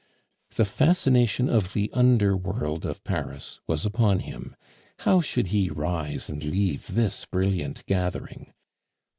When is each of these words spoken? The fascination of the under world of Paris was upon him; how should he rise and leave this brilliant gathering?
The 0.55 0.65
fascination 0.65 1.47
of 1.47 1.73
the 1.75 1.91
under 1.93 2.35
world 2.35 2.87
of 2.87 3.03
Paris 3.03 3.59
was 3.67 3.85
upon 3.85 4.21
him; 4.21 4.55
how 5.01 5.21
should 5.21 5.49
he 5.49 5.69
rise 5.69 6.27
and 6.27 6.43
leave 6.43 6.87
this 6.87 7.25
brilliant 7.25 7.85
gathering? 7.85 8.51